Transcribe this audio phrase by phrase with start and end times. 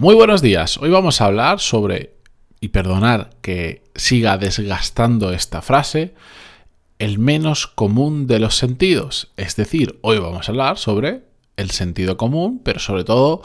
[0.00, 0.78] Muy buenos días.
[0.78, 2.14] Hoy vamos a hablar sobre,
[2.60, 6.14] y perdonar que siga desgastando esta frase,
[7.00, 9.32] el menos común de los sentidos.
[9.36, 11.24] Es decir, hoy vamos a hablar sobre
[11.56, 13.42] el sentido común, pero sobre todo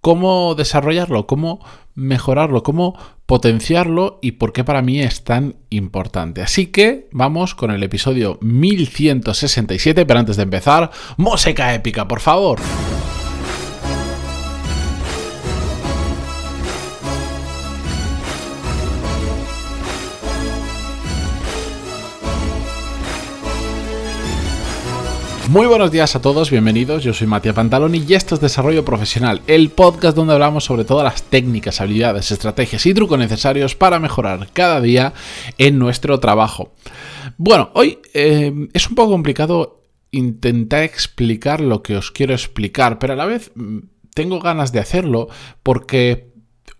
[0.00, 6.42] cómo desarrollarlo, cómo mejorarlo, cómo potenciarlo y por qué para mí es tan importante.
[6.42, 12.58] Así que vamos con el episodio 1167, pero antes de empezar, música épica, por favor.
[25.52, 27.04] Muy buenos días a todos, bienvenidos.
[27.04, 31.04] Yo soy Matías Pantaloni y esto es Desarrollo Profesional, el podcast donde hablamos sobre todas
[31.04, 35.12] las técnicas, habilidades, estrategias y trucos necesarios para mejorar cada día
[35.58, 36.72] en nuestro trabajo.
[37.36, 43.12] Bueno, hoy eh, es un poco complicado intentar explicar lo que os quiero explicar, pero
[43.12, 43.80] a la vez mm,
[44.14, 45.28] tengo ganas de hacerlo
[45.62, 46.31] porque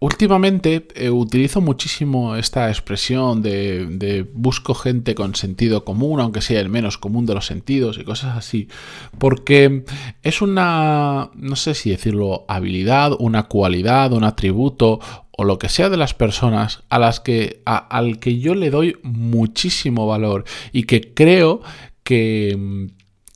[0.03, 6.69] Últimamente eh, utilizo muchísimo esta expresión de, busco gente con sentido común, aunque sea el
[6.69, 8.67] menos común de los sentidos y cosas así,
[9.21, 9.85] porque
[10.25, 14.99] es una, no sé si decirlo, habilidad, una cualidad, un atributo
[15.31, 18.97] o lo que sea de las personas a las que al que yo le doy
[19.05, 21.61] muchísimo valor y que creo
[22.03, 22.91] que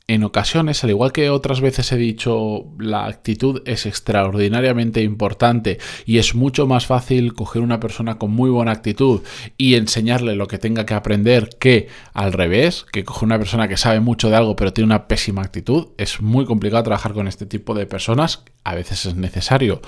[0.09, 6.17] en ocasiones, al igual que otras veces he dicho, la actitud es extraordinariamente importante y
[6.17, 9.21] es mucho más fácil coger una persona con muy buena actitud
[9.57, 13.75] y enseñarle lo que tenga que aprender que al revés, que coger una persona que
[13.75, 15.89] sabe mucho de algo pero tiene una pésima actitud.
[15.97, 18.45] Es muy complicado trabajar con este tipo de personas.
[18.63, 19.81] A veces es necesario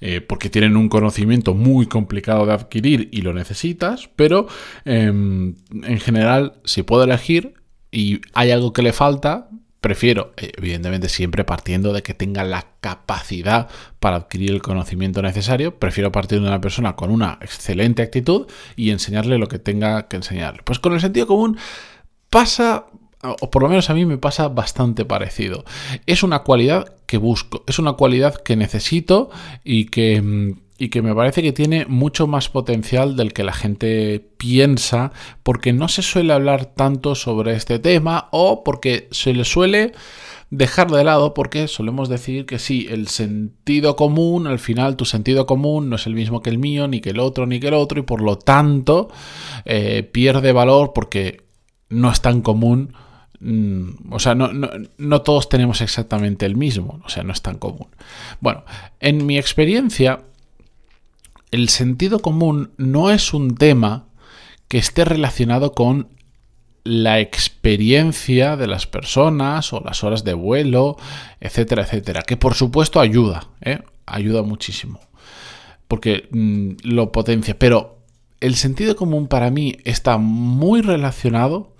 [0.00, 4.46] eh, porque tienen un conocimiento muy complicado de adquirir y lo necesitas, pero
[4.86, 7.52] em, en general, si puedo elegir
[7.90, 13.68] y hay algo que le falta, Prefiero, evidentemente siempre partiendo de que tenga la capacidad
[14.00, 18.90] para adquirir el conocimiento necesario, prefiero partir de una persona con una excelente actitud y
[18.90, 20.62] enseñarle lo que tenga que enseñarle.
[20.64, 21.58] Pues con el sentido común
[22.30, 22.86] pasa,
[23.22, 25.64] o por lo menos a mí me pasa bastante parecido.
[26.06, 29.30] Es una cualidad que busco, es una cualidad que necesito
[29.62, 33.52] y que mm, y que me parece que tiene mucho más potencial del que la
[33.52, 39.44] gente piensa porque no se suele hablar tanto sobre este tema o porque se le
[39.44, 39.92] suele
[40.50, 45.46] dejar de lado porque solemos decir que sí, el sentido común, al final tu sentido
[45.46, 47.74] común no es el mismo que el mío, ni que el otro, ni que el
[47.74, 49.08] otro y por lo tanto
[49.64, 51.44] eh, pierde valor porque
[51.88, 52.92] no es tan común
[53.40, 57.58] mm, o sea, no, no, todos tenemos exactamente el mismo, o sea, no es tan
[57.58, 57.88] común.
[58.40, 58.64] Bueno,
[59.00, 60.20] en mi experiencia,
[61.56, 64.08] el sentido común no es un tema
[64.68, 66.08] que esté relacionado con
[66.84, 70.96] la experiencia de las personas o las horas de vuelo,
[71.40, 73.80] etcétera, etcétera, que por supuesto ayuda, ¿eh?
[74.04, 75.00] ayuda muchísimo,
[75.88, 78.02] porque mm, lo potencia, pero
[78.40, 81.74] el sentido común para mí está muy relacionado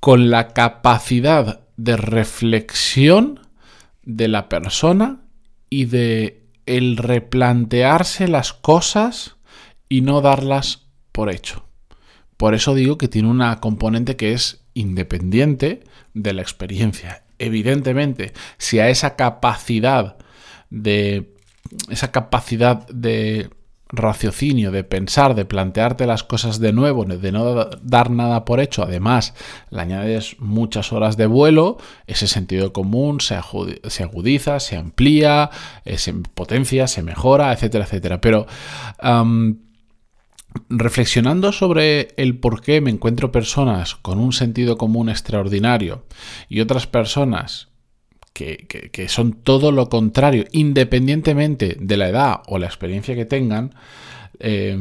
[0.00, 3.40] con la capacidad de reflexión
[4.04, 5.20] de la persona
[5.68, 9.36] y de el replantearse las cosas
[9.88, 11.66] y no darlas por hecho.
[12.36, 15.84] Por eso digo que tiene una componente que es independiente
[16.14, 17.24] de la experiencia.
[17.38, 20.16] Evidentemente, si a esa capacidad
[20.70, 21.34] de
[21.88, 23.50] esa capacidad de
[23.92, 28.82] raciocinio, de pensar, de plantearte las cosas de nuevo, de no dar nada por hecho,
[28.82, 29.34] además
[29.70, 31.76] le añades muchas horas de vuelo,
[32.06, 35.50] ese sentido común se, agudiza, se amplía,
[35.84, 38.20] eh, se potencia, se mejora, etcétera, etcétera.
[38.20, 38.46] Pero
[40.68, 46.04] reflexionando sobre el por qué me encuentro personas con un sentido común extraordinario
[46.48, 47.71] y otras personas
[48.32, 53.74] que, son todo lo contrario, independientemente de la edad o la experiencia que tengan,
[54.38, 54.76] eh,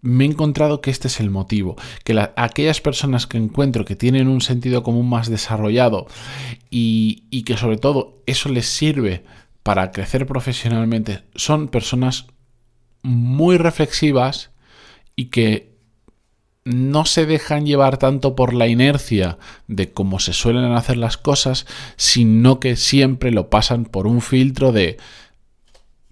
[0.00, 4.28] me he encontrado que este es el motivo, que aquellas personas que encuentro que tienen
[4.28, 6.06] un sentido común más desarrollado
[6.70, 9.24] y, y que sobre todo eso les sirve
[9.62, 12.26] para crecer profesionalmente, son personas
[13.02, 14.50] muy reflexivas
[15.14, 15.71] y que
[16.64, 21.66] no se dejan llevar tanto por la inercia de cómo se suelen hacer las cosas,
[21.96, 24.98] sino que siempre lo pasan por un filtro de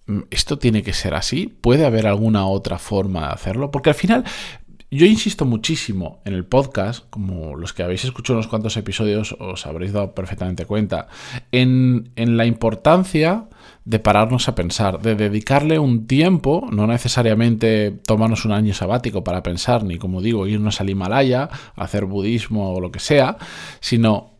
[0.06, 3.97] mm, esto tiene que ser así, puede haber alguna otra forma de hacerlo, porque al
[3.97, 4.25] final
[4.90, 9.66] yo insisto muchísimo en el podcast, como los que habéis escuchado unos cuantos episodios os
[9.66, 11.08] habréis dado perfectamente cuenta,
[11.52, 13.46] en, en la importancia
[13.84, 19.42] de pararnos a pensar, de dedicarle un tiempo, no necesariamente tomarnos un año sabático para
[19.42, 23.38] pensar, ni como digo, irnos al Himalaya, hacer budismo o lo que sea,
[23.81, 24.32] sino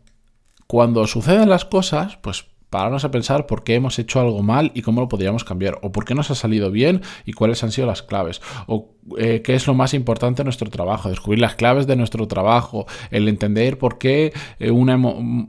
[0.67, 4.81] cuando suceden las cosas, pues pararnos a pensar por qué hemos hecho algo mal y
[4.81, 7.85] cómo lo podríamos cambiar, o por qué nos ha salido bien y cuáles han sido
[7.85, 11.85] las claves, o eh, qué es lo más importante en nuestro trabajo, descubrir las claves
[11.85, 14.71] de nuestro trabajo, el entender por qué eh,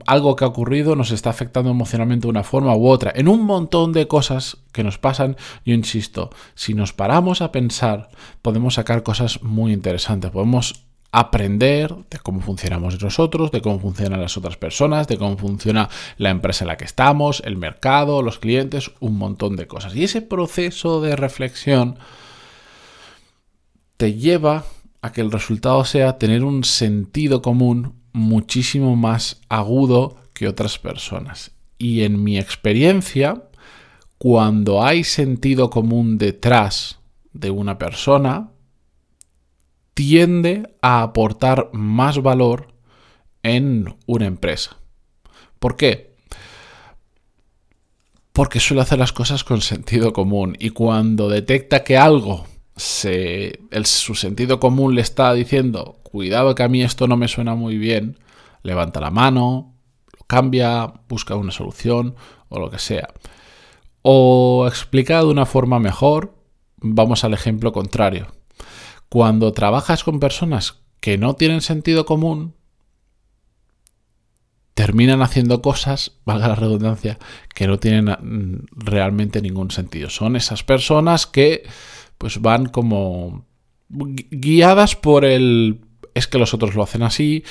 [0.05, 3.45] algo que ha ocurrido nos está afectando emocionalmente de una forma u otra, en un
[3.45, 8.09] montón de cosas que nos pasan, yo insisto, si nos paramos a pensar,
[8.41, 10.83] podemos sacar cosas muy interesantes, podemos
[11.13, 15.87] aprender de cómo funcionamos nosotros, de cómo funcionan las otras personas, de cómo funciona
[16.17, 19.95] la empresa en la que estamos, el mercado, los clientes, un montón de cosas.
[19.95, 21.99] Y ese proceso de reflexión
[23.97, 24.65] te lleva
[25.03, 31.51] a que el resultado sea tener un sentido común muchísimo más agudo que otras personas.
[31.77, 33.43] Y en mi experiencia,
[34.17, 36.97] cuando hay sentido común detrás
[37.33, 38.49] de una persona,
[39.93, 42.73] tiende a aportar más valor
[43.43, 44.77] en una empresa.
[45.59, 46.15] ¿Por qué?
[48.31, 54.15] Porque suele hacer las cosas con sentido común y cuando detecta que algo se, su
[54.15, 58.17] sentido común le está diciendo, cuidado que a mí esto no me suena muy bien,
[58.63, 59.75] levanta la mano,
[60.17, 62.15] lo cambia, busca una solución
[62.49, 63.09] o lo que sea.
[64.01, 66.33] O explica de una forma mejor,
[66.77, 68.27] vamos al ejemplo contrario
[69.13, 72.55] cuando trabajas con personas que no tienen sentido común,
[74.73, 77.19] terminan haciendo cosas, valga la redundancia,
[77.53, 80.09] que no tienen mm, realmente ningún sentido.
[80.09, 81.61] Son esas personas que
[82.17, 83.45] pues van como
[83.87, 85.81] guiadas por el
[86.15, 87.43] es que los otros lo hacen así,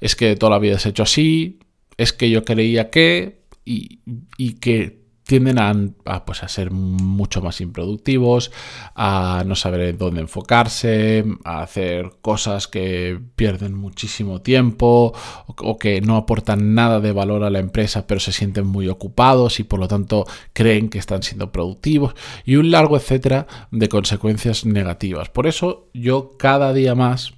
[0.00, 1.58] es que toda la vida es hecho así,
[1.98, 4.99] es que yo creía que y que
[5.30, 8.50] tienden a, pues, a ser mucho más improductivos,
[8.96, 15.14] a no saber dónde enfocarse, a hacer cosas que pierden muchísimo tiempo
[15.46, 19.60] o, que no aportan nada de valor a la empresa, pero se sienten muy ocupados
[19.60, 24.66] y por lo tanto creen que están siendo productivos y un largo etcétera de consecuencias
[24.66, 25.28] negativas.
[25.28, 27.34] Por eso yo cada día más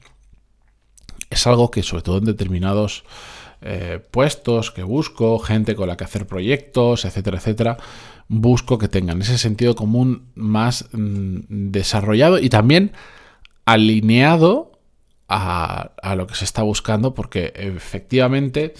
[1.28, 3.04] es algo que sobre todo en determinados
[3.62, 7.76] eh, puestos que busco, gente con la que hacer proyectos, etcétera, etcétera,
[8.28, 12.92] busco que tengan ese sentido común más mm, desarrollado y también
[13.64, 14.72] alineado
[15.28, 18.74] a, lo que se está buscando, porque efectivamente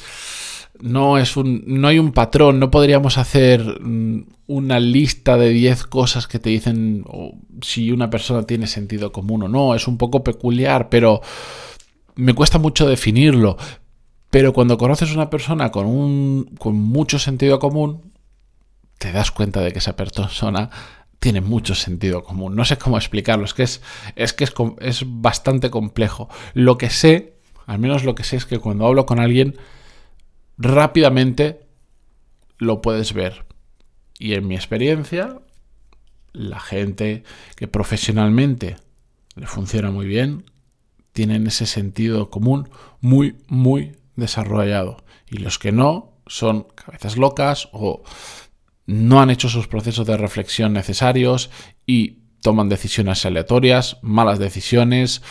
[0.80, 5.84] no, es un, no hay un patrón, no podríamos hacer mm, una lista de 10
[5.84, 7.04] cosas que te dicen
[7.62, 11.20] si una persona tiene sentido común o no, es un poco peculiar, pero
[12.16, 13.56] me cuesta mucho definirlo,
[14.32, 18.14] pero cuando conoces a una persona con, un, con mucho sentido común,
[18.96, 20.70] te das cuenta de que esa persona
[21.18, 22.56] tiene mucho sentido común.
[22.56, 23.82] No sé cómo explicarlo, es que es,
[24.16, 26.30] es, que es, es bastante complejo.
[26.54, 27.34] Lo que sé,
[27.66, 29.58] al menos lo que sé es que cuando hablo con alguien,
[30.56, 31.66] rápidamente
[32.56, 33.44] lo puedes ver.
[34.18, 35.42] Y en mi experiencia,
[36.32, 37.22] la gente
[37.54, 38.76] que profesionalmente
[39.34, 40.50] le funciona muy bien,
[41.12, 42.70] tienen ese sentido común
[43.02, 45.04] muy, muy desarrollado.
[45.30, 48.02] Y los que no son cabezas locas o
[48.86, 51.50] no han hecho sus procesos de reflexión necesarios
[51.86, 55.22] y toman decisiones aleatorias, malas decisiones,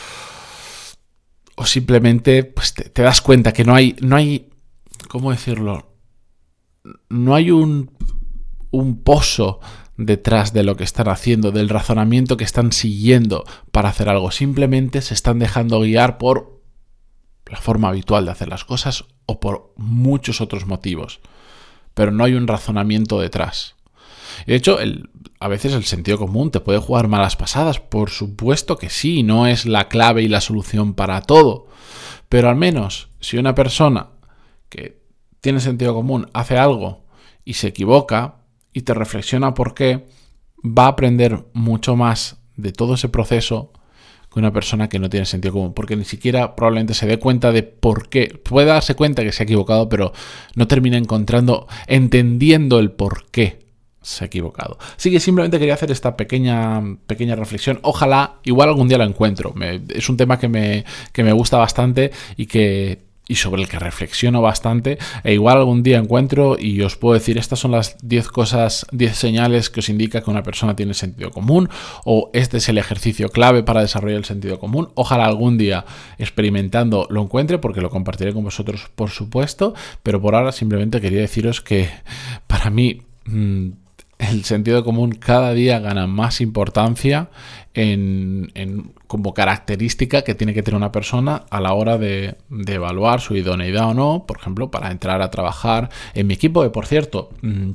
[1.55, 4.49] o simplemente pues, te, das cuenta que no hay, no hay,
[5.09, 5.93] ¿cómo decirlo?
[7.09, 7.91] No hay un,
[8.71, 9.59] un pozo
[9.97, 14.31] detrás de lo que están haciendo, del razonamiento que están siguiendo para hacer algo.
[14.31, 16.60] Simplemente se están dejando guiar por
[17.51, 21.19] la forma habitual de hacer las cosas o por muchos otros motivos.
[21.93, 23.75] Pero no hay un razonamiento detrás.
[24.47, 24.77] De hecho,
[25.39, 27.81] a veces el sentido común te puede jugar malas pasadas.
[27.81, 31.67] Por supuesto que sí, no es la clave y la solución para todo.
[32.29, 34.07] Pero al menos si una persona
[34.69, 35.01] que
[35.41, 37.03] tiene sentido común hace algo
[37.43, 38.35] y se equivoca
[38.71, 40.07] y te reflexiona por qué,
[40.63, 43.73] va a aprender mucho más de todo ese proceso
[44.31, 47.51] que una persona que no tiene sentido común, porque ni siquiera probablemente se dé cuenta
[47.51, 50.13] de por qué, puede darse cuenta que se ha equivocado, pero
[50.55, 53.59] no termina encontrando, entendiendo el por qué
[54.01, 54.77] se ha equivocado.
[54.95, 57.79] Así que simplemente quería hacer esta pequeña, pequeña reflexión.
[57.83, 59.53] Ojalá, igual algún día la encuentro.
[59.89, 63.79] es un tema que me, que me gusta bastante y que y sobre el que
[63.79, 64.97] reflexiono bastante.
[65.23, 69.15] E igual algún día encuentro y os puedo decir, estas son las 10 cosas, 10
[69.15, 71.69] señales que os indica que una persona tiene sentido común
[72.03, 74.89] o este es el ejercicio clave para desarrollar el sentido común.
[74.95, 75.85] Ojalá algún día
[76.17, 79.73] experimentando lo encuentre porque lo compartiré con vosotros por supuesto,
[80.03, 81.89] pero por ahora simplemente quería deciros que
[82.47, 83.01] para mí...
[83.27, 83.69] Mm,
[84.21, 87.29] el sentido común cada día gana más importancia
[87.73, 88.51] en,
[89.11, 93.89] como característica que tiene que tener una persona a la hora de, evaluar su idoneidad
[93.89, 97.29] o no, por ejemplo, para entrar a trabajar en mi equipo, que por cierto...
[97.41, 97.71] Mm,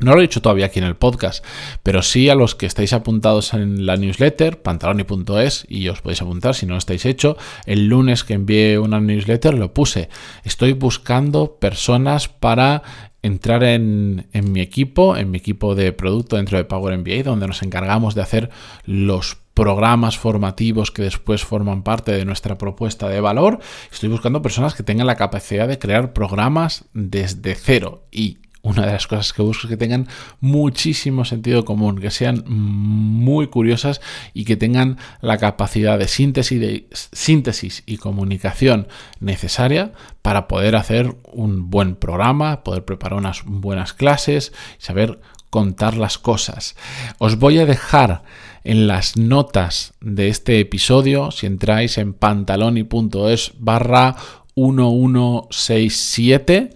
[0.00, 1.44] no lo he dicho todavía aquí en el podcast,
[1.82, 6.54] pero sí a los que estáis apuntados en la newsletter, pantaloni.es, y os podéis apuntar
[6.54, 7.36] si no lo estáis hecho.
[7.66, 10.08] El lunes que envié una newsletter lo puse.
[10.44, 12.82] Estoy buscando personas para
[13.20, 17.62] entrar en, mi equipo, en mi equipo de producto dentro de Power MBA, donde nos
[17.62, 18.48] encargamos de hacer
[18.86, 23.60] los programas formativos que después forman parte de nuestra propuesta de valor.
[23.90, 28.92] Estoy buscando personas que tengan la capacidad de crear programas desde cero y una de
[28.92, 30.06] las cosas que busco es que tengan
[30.40, 34.00] muchísimo sentido común, que sean muy curiosas
[34.34, 38.86] y que tengan la capacidad de síntesis, de síntesis y comunicación
[39.18, 39.92] necesaria
[40.22, 45.18] para poder hacer un buen programa, poder preparar unas buenas clases, saber
[45.52, 46.76] contar las cosas.
[47.18, 48.22] Os voy a dejar
[48.64, 54.16] en las notas de este episodio, si entráis en pantaloni.es barra
[54.56, 56.70] 1167,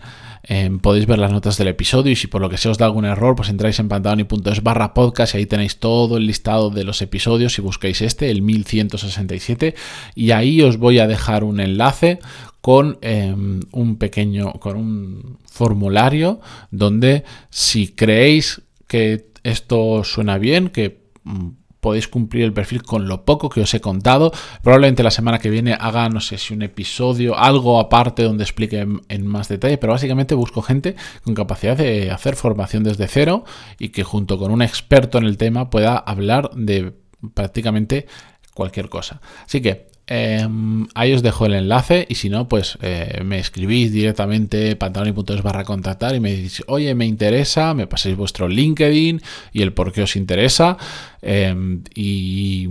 [0.48, 2.86] Em, podéis ver las notas del episodio y si por lo que sea os da
[2.86, 6.84] algún error, pues entráis en pantaloni.es barra podcast y ahí tenéis todo el listado de
[6.84, 9.74] los episodios si buscáis este, el 1167,
[10.14, 12.20] y ahí os voy a dejar un enlace
[12.60, 16.40] con em, un pequeño, con un formulario
[16.70, 21.48] donde si creéis que esto suena bien, que mm,
[21.86, 24.32] podéis cumplir el perfil con lo poco que os he contado.
[24.60, 28.84] Probablemente la semana que viene haga, no sé si un episodio, algo aparte donde explique
[29.08, 33.44] en, más detalle, pero básicamente busco gente con capacidad de hacer formación desde cero
[33.78, 36.92] y que junto con un experto en el tema pueda hablar de
[37.34, 38.06] prácticamente
[38.52, 39.20] cualquier cosa.
[39.44, 43.90] Así que Em, ahí os dejo el enlace y si no, pues eh, me escribís
[43.92, 49.20] directamente pantaloni.es barra contactar y me decís, oye, me interesa, me paséis vuestro LinkedIn
[49.52, 50.76] y el por qué os interesa
[51.22, 52.68] em, y,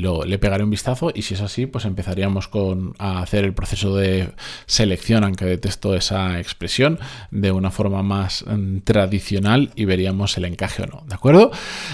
[0.00, 3.96] le pegaré un vistazo y si es así, pues empezaríamos con, a hacer el proceso
[3.96, 4.30] de
[4.66, 6.98] selección, aunque detesto esa expresión,
[7.30, 11.50] de una forma más em, tradicional y veríamos el encaje o no, ¿de acuerdo?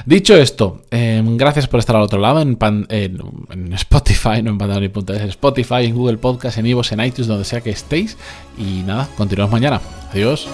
[0.06, 2.58] Dicho esto, gracias por estar al otro lado en,
[2.90, 7.70] en Spotify, no en Spotify, en Google Podcast, en Ivo, en iTunes, donde sea que
[7.70, 8.16] estéis.
[8.58, 9.80] Y nada, continuamos mañana.
[10.12, 10.48] Adiós.